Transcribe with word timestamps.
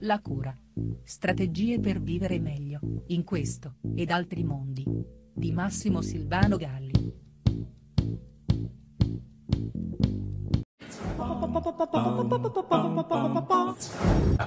La 0.00 0.20
cura. 0.20 0.56
Strategie 1.02 1.80
per 1.80 2.00
vivere 2.00 2.38
meglio, 2.38 2.80
in 3.08 3.24
questo, 3.24 3.76
ed 3.94 4.10
altri 4.10 4.44
mondi. 4.44 4.84
Di 5.34 5.52
Massimo 5.52 6.02
Silvano 6.02 6.56
Galli. 6.56 6.98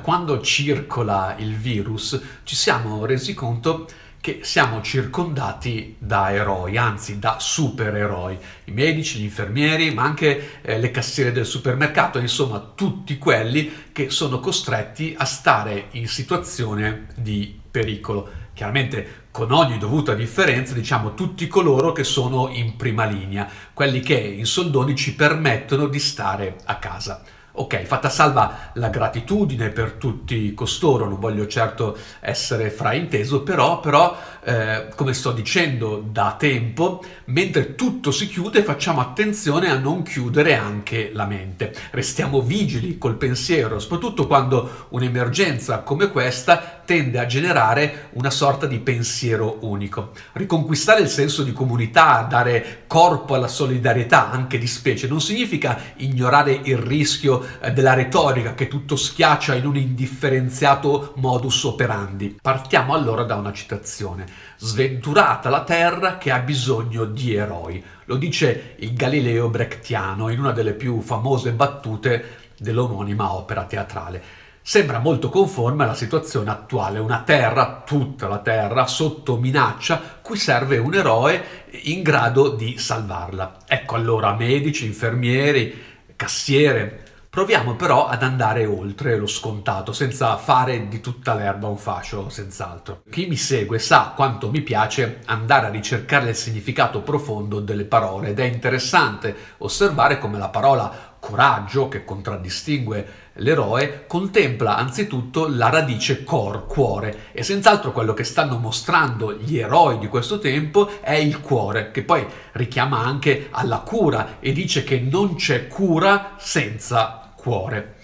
Quando 0.03 0.41
circola 0.41 1.35
il 1.37 1.55
virus 1.55 2.21
ci 2.43 2.55
siamo 2.55 3.05
resi 3.05 3.33
conto 3.33 3.87
che 4.21 4.41
siamo 4.43 4.81
circondati 4.81 5.95
da 5.97 6.31
eroi, 6.31 6.77
anzi 6.77 7.17
da 7.17 7.37
supereroi, 7.39 8.37
i 8.65 8.71
medici, 8.71 9.19
gli 9.19 9.23
infermieri, 9.23 9.91
ma 9.93 10.03
anche 10.03 10.61
eh, 10.61 10.77
le 10.77 10.91
cassiere 10.91 11.31
del 11.31 11.47
supermercato, 11.47 12.19
insomma 12.19 12.59
tutti 12.75 13.17
quelli 13.17 13.89
che 13.91 14.11
sono 14.11 14.39
costretti 14.39 15.15
a 15.17 15.25
stare 15.25 15.87
in 15.91 16.07
situazione 16.07 17.07
di 17.15 17.59
pericolo. 17.69 18.39
Chiaramente 18.53 19.23
con 19.31 19.51
ogni 19.51 19.79
dovuta 19.79 20.13
differenza, 20.13 20.75
diciamo 20.75 21.15
tutti 21.15 21.47
coloro 21.47 21.91
che 21.91 22.03
sono 22.03 22.49
in 22.49 22.75
prima 22.75 23.05
linea, 23.05 23.49
quelli 23.73 24.01
che 24.01 24.13
in 24.13 24.45
soldoni 24.45 24.95
ci 24.95 25.15
permettono 25.15 25.87
di 25.87 25.99
stare 25.99 26.57
a 26.65 26.75
casa. 26.75 27.23
Ok, 27.53 27.83
fatta 27.83 28.07
salva 28.07 28.71
la 28.75 28.87
gratitudine 28.87 29.69
per 29.69 29.93
tutti 29.93 30.53
costoro, 30.53 31.09
non 31.09 31.19
voglio 31.19 31.47
certo 31.47 31.97
essere 32.21 32.69
frainteso, 32.69 33.41
però, 33.41 33.81
però 33.81 34.17
eh, 34.43 34.87
come 34.95 35.13
sto 35.13 35.33
dicendo 35.33 36.01
da 36.09 36.37
tempo, 36.39 37.03
mentre 37.25 37.75
tutto 37.75 38.11
si 38.11 38.27
chiude 38.27 38.63
facciamo 38.63 39.01
attenzione 39.01 39.69
a 39.69 39.77
non 39.77 40.01
chiudere 40.01 40.55
anche 40.55 41.11
la 41.13 41.25
mente. 41.25 41.73
Restiamo 41.91 42.41
vigili 42.41 42.97
col 42.97 43.17
pensiero, 43.17 43.79
soprattutto 43.79 44.27
quando 44.27 44.87
un'emergenza 44.89 45.79
come 45.79 46.09
questa 46.09 46.81
tende 46.85 47.19
a 47.19 47.25
generare 47.25 48.09
una 48.13 48.29
sorta 48.29 48.65
di 48.65 48.79
pensiero 48.79 49.57
unico. 49.61 50.11
Riconquistare 50.33 51.01
il 51.01 51.07
senso 51.09 51.43
di 51.43 51.51
comunità, 51.51 52.25
dare 52.29 52.83
corpo 52.87 53.35
alla 53.35 53.47
solidarietà 53.47 54.31
anche 54.31 54.57
di 54.57 54.67
specie, 54.67 55.07
non 55.07 55.21
significa 55.21 55.79
ignorare 55.97 56.59
il 56.63 56.77
rischio 56.77 57.40
eh, 57.59 57.71
della 57.71 57.93
retorica 57.93 58.53
che 58.53 58.67
tutto 58.67 58.95
schiaccia 58.95 59.55
in 59.55 59.65
un 59.65 59.77
indifferenziato 59.77 61.13
modus 61.17 61.63
operandi. 61.63 62.37
Partiamo 62.41 62.93
allora 62.93 63.23
da 63.23 63.35
una 63.35 63.53
citazione. 63.53 64.25
Sventurata 64.57 65.49
la 65.49 65.63
terra 65.63 66.17
che 66.17 66.31
ha 66.31 66.39
bisogno 66.39 67.05
di 67.05 67.35
eroi. 67.35 67.83
Lo 68.05 68.15
dice 68.15 68.75
il 68.79 68.93
Galileo 68.93 69.49
Brechtiano 69.49 70.29
in 70.29 70.39
una 70.39 70.51
delle 70.51 70.73
più 70.73 71.01
famose 71.01 71.51
battute 71.51 72.37
dell'omonima 72.57 73.33
opera 73.33 73.63
teatrale 73.63 74.41
sembra 74.63 74.99
molto 74.99 75.29
conforme 75.29 75.83
alla 75.83 75.95
situazione 75.95 76.51
attuale, 76.51 76.99
una 76.99 77.23
terra, 77.25 77.81
tutta 77.85 78.27
la 78.27 78.39
terra, 78.39 78.85
sotto 78.85 79.37
minaccia, 79.37 80.19
cui 80.21 80.37
serve 80.37 80.77
un 80.77 80.93
eroe 80.93 81.65
in 81.83 82.03
grado 82.03 82.49
di 82.49 82.77
salvarla. 82.77 83.57
Ecco 83.67 83.95
allora 83.95 84.35
medici, 84.35 84.85
infermieri, 84.85 85.73
cassiere. 86.15 87.09
Proviamo 87.31 87.75
però 87.75 88.07
ad 88.07 88.23
andare 88.23 88.65
oltre 88.65 89.15
lo 89.15 89.25
scontato, 89.25 89.93
senza 89.93 90.35
fare 90.35 90.89
di 90.89 90.99
tutta 90.99 91.33
l'erba 91.33 91.69
un 91.69 91.77
fascio, 91.77 92.27
senz'altro. 92.27 93.03
Chi 93.09 93.25
mi 93.27 93.37
segue 93.37 93.79
sa 93.79 94.11
quanto 94.13 94.51
mi 94.51 94.59
piace 94.59 95.21
andare 95.27 95.67
a 95.67 95.69
ricercare 95.69 96.31
il 96.31 96.35
significato 96.35 96.99
profondo 96.99 97.61
delle 97.61 97.85
parole 97.85 98.31
ed 98.31 98.39
è 98.39 98.43
interessante 98.43 99.33
osservare 99.59 100.19
come 100.19 100.37
la 100.37 100.49
parola 100.49 101.15
coraggio 101.21 101.87
che 101.87 102.03
contraddistingue 102.03 103.29
l'eroe 103.35 104.05
contempla 104.07 104.75
anzitutto 104.75 105.47
la 105.47 105.69
radice 105.69 106.25
cor, 106.25 106.65
cuore 106.65 107.27
e 107.31 107.43
senz'altro 107.43 107.91
quello 107.91 108.13
che 108.13 108.23
stanno 108.23 108.57
mostrando 108.57 109.31
gli 109.33 109.57
eroi 109.57 109.99
di 109.99 110.07
questo 110.07 110.39
tempo 110.39 110.99
è 110.99 111.13
il 111.13 111.39
cuore 111.39 111.91
che 111.91 112.01
poi 112.01 112.25
richiama 112.53 112.99
anche 112.99 113.47
alla 113.51 113.79
cura 113.79 114.37
e 114.39 114.51
dice 114.51 114.83
che 114.83 114.99
non 114.99 115.35
c'è 115.35 115.67
cura 115.67 116.33
senza 116.37 117.20
cuore. 117.41 117.95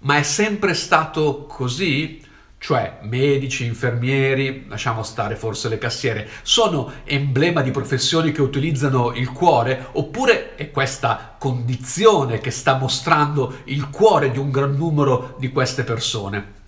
Ma 0.00 0.16
è 0.16 0.22
sempre 0.22 0.74
stato 0.74 1.46
così? 1.46 2.20
cioè 2.62 2.98
medici, 3.00 3.64
infermieri, 3.64 4.66
lasciamo 4.68 5.02
stare 5.02 5.34
forse 5.34 5.68
le 5.68 5.78
cassiere, 5.78 6.28
sono 6.42 6.92
emblema 7.02 7.60
di 7.60 7.72
professioni 7.72 8.30
che 8.30 8.40
utilizzano 8.40 9.12
il 9.14 9.32
cuore 9.32 9.88
oppure 9.94 10.54
è 10.54 10.70
questa 10.70 11.34
condizione 11.38 12.38
che 12.38 12.52
sta 12.52 12.76
mostrando 12.76 13.62
il 13.64 13.90
cuore 13.90 14.30
di 14.30 14.38
un 14.38 14.52
gran 14.52 14.76
numero 14.76 15.34
di 15.40 15.50
queste 15.50 15.82
persone? 15.82 16.60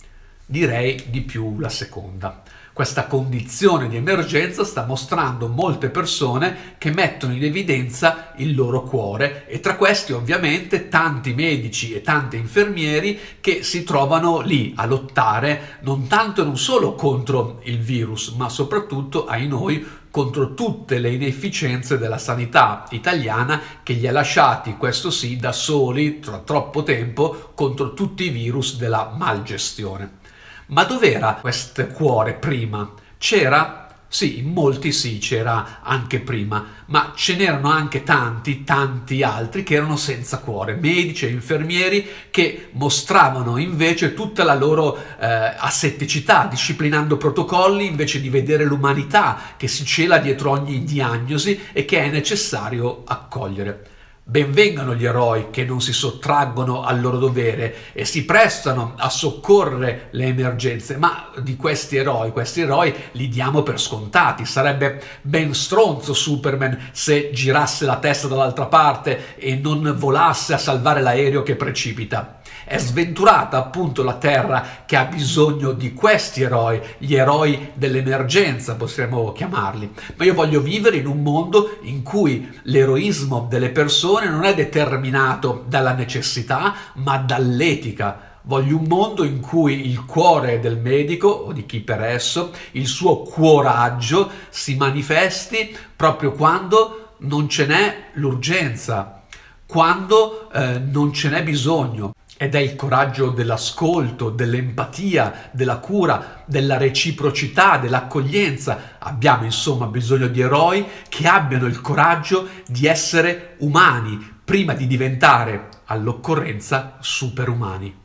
Direi 0.45 1.05
di 1.07 1.21
più 1.21 1.59
la 1.59 1.69
seconda. 1.69 2.43
Questa 2.75 3.05
condizione 3.05 3.87
di 3.87 3.95
emergenza 3.95 4.65
sta 4.65 4.85
mostrando 4.85 5.47
molte 5.47 5.89
persone 5.89 6.75
che 6.77 6.91
mettono 6.91 7.31
in 7.31 7.41
evidenza 7.41 8.33
il 8.35 8.53
loro 8.53 8.83
cuore 8.83 9.47
e 9.47 9.61
tra 9.61 9.77
questi 9.77 10.11
ovviamente 10.11 10.89
tanti 10.89 11.33
medici 11.33 11.93
e 11.93 12.01
tanti 12.01 12.35
infermieri 12.35 13.17
che 13.39 13.63
si 13.63 13.85
trovano 13.85 14.41
lì 14.41 14.73
a 14.75 14.85
lottare 14.87 15.77
non 15.83 16.07
tanto 16.07 16.41
e 16.41 16.43
non 16.43 16.57
solo 16.57 16.95
contro 16.95 17.61
il 17.63 17.79
virus, 17.79 18.33
ma 18.35 18.49
soprattutto 18.49 19.25
ai 19.25 19.47
noi 19.47 19.87
contro 20.11 20.53
tutte 20.53 20.99
le 20.99 21.13
inefficienze 21.13 21.97
della 21.97 22.17
sanità 22.17 22.87
italiana 22.89 23.61
che 23.83 23.93
li 23.93 24.05
ha 24.05 24.11
lasciati, 24.11 24.75
questo 24.75 25.11
sì, 25.11 25.37
da 25.37 25.53
soli 25.53 26.19
tra 26.19 26.39
troppo 26.39 26.83
tempo 26.83 27.51
contro 27.55 27.93
tutti 27.93 28.25
i 28.25 28.29
virus 28.31 28.75
della 28.75 29.13
malgestione. 29.17 30.23
Ma 30.67 30.83
dov'era 30.83 31.37
questo 31.39 31.85
cuore 31.87 32.33
prima? 32.33 32.91
C'era? 33.19 33.87
Sì, 34.07 34.39
in 34.39 34.51
molti 34.51 34.91
sì, 34.91 35.19
c'era 35.19 35.81
anche 35.83 36.19
prima, 36.19 36.65
ma 36.87 37.11
ce 37.15 37.35
n'erano 37.35 37.69
anche 37.69 38.01
tanti, 38.03 38.63
tanti 38.63 39.21
altri 39.21 39.61
che 39.63 39.75
erano 39.75 39.97
senza 39.97 40.39
cuore, 40.39 40.75
medici 40.75 41.25
e 41.25 41.31
infermieri 41.31 42.07
che 42.31 42.69
mostravano 42.71 43.57
invece 43.57 44.13
tutta 44.13 44.43
la 44.43 44.55
loro 44.55 44.97
eh, 44.97 45.25
assetticità, 45.27 46.47
disciplinando 46.49 47.17
protocolli 47.17 47.85
invece 47.85 48.21
di 48.21 48.29
vedere 48.29 48.63
l'umanità 48.63 49.37
che 49.57 49.67
si 49.67 49.85
cela 49.85 50.17
dietro 50.17 50.51
ogni 50.51 50.83
diagnosi 50.83 51.59
e 51.73 51.85
che 51.85 51.99
è 51.99 52.09
necessario 52.09 53.03
accogliere. 53.05 53.93
Benvengano 54.27 54.95
gli 54.95 55.05
eroi 55.05 55.51
che 55.51 55.65
non 55.65 55.81
si 55.81 55.93
sottraggono 55.93 56.81
al 56.81 56.99
loro 56.99 57.19
dovere 57.19 57.93
e 57.93 58.05
si 58.05 58.25
prestano 58.25 58.93
a 58.97 59.07
soccorrere 59.07 60.07
le 60.13 60.25
emergenze, 60.25 60.97
ma 60.97 61.29
di 61.43 61.55
questi 61.55 61.97
eroi, 61.97 62.31
questi 62.31 62.61
eroi 62.61 62.91
li 63.11 63.29
diamo 63.29 63.61
per 63.61 63.79
scontati. 63.79 64.43
Sarebbe 64.43 64.99
ben 65.21 65.53
stronzo 65.53 66.15
Superman 66.15 66.89
se 66.91 67.29
girasse 67.33 67.85
la 67.85 67.97
testa 67.97 68.27
dall'altra 68.27 68.65
parte 68.65 69.35
e 69.35 69.53
non 69.57 69.93
volasse 69.95 70.55
a 70.55 70.57
salvare 70.57 71.03
l'aereo 71.03 71.43
che 71.43 71.55
precipita. 71.55 72.39
È 72.63 72.79
sventurata 72.79 73.57
appunto 73.57 74.01
la 74.01 74.15
Terra 74.15 74.65
che 74.87 74.95
ha 74.95 75.05
bisogno 75.05 75.71
di 75.71 75.93
questi 75.93 76.41
eroi, 76.41 76.81
gli 76.97 77.13
eroi 77.13 77.73
dell'emergenza 77.75 78.73
potremmo 78.73 79.31
chiamarli. 79.33 79.93
Ma 80.15 80.25
io 80.25 80.33
voglio 80.33 80.61
vivere 80.61 80.97
in 80.97 81.05
un 81.05 81.21
mondo 81.21 81.77
in 81.83 82.01
cui 82.01 82.59
l'eroismo 82.63 83.45
delle 83.47 83.69
persone 83.69 84.13
non 84.23 84.43
è 84.45 84.53
determinato 84.53 85.65
dalla 85.67 85.93
necessità, 85.93 86.73
ma 86.93 87.17
dall'etica. 87.17 88.39
Voglio 88.43 88.77
un 88.77 88.85
mondo 88.87 89.23
in 89.23 89.39
cui 89.39 89.89
il 89.89 90.05
cuore 90.05 90.59
del 90.59 90.77
medico 90.77 91.27
o 91.27 91.51
di 91.51 91.65
chi 91.65 91.79
per 91.81 92.01
esso, 92.01 92.51
il 92.71 92.87
suo 92.87 93.23
coraggio 93.23 94.29
si 94.49 94.75
manifesti 94.75 95.75
proprio 95.95 96.31
quando 96.31 97.13
non 97.19 97.49
ce 97.49 97.65
n'è 97.65 98.09
l'urgenza, 98.13 99.23
quando 99.65 100.51
eh, 100.51 100.79
non 100.79 101.11
ce 101.11 101.29
n'è 101.29 101.43
bisogno. 101.43 102.13
Ed 102.37 102.53
è 102.53 102.59
il 102.59 102.75
coraggio 102.75 103.29
dell'ascolto, 103.29 104.29
dell'empatia, 104.29 105.49
della 105.51 105.77
cura, 105.77 106.43
della 106.45 106.77
reciprocità, 106.77 107.77
dell'accoglienza. 107.77 108.97
Abbiamo 108.99 109.45
insomma 109.45 109.85
bisogno 109.85 110.27
di 110.27 110.41
eroi 110.41 110.85
che 111.07 111.27
abbiano 111.27 111.65
il 111.65 111.79
coraggio 111.79 112.47
di 112.67 112.87
essere 112.87 113.55
umani 113.59 114.33
prima 114.43 114.73
di 114.73 114.85
diventare 114.85 115.69
all'occorrenza 115.85 116.97
superumani. 116.99 117.95